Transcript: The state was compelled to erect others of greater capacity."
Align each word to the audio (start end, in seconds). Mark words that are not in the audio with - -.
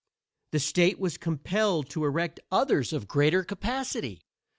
The 0.51 0.57
state 0.57 0.97
was 0.99 1.19
compelled 1.19 1.91
to 1.91 2.03
erect 2.05 2.39
others 2.51 2.91
of 2.91 3.07
greater 3.07 3.43
capacity." 3.43 4.23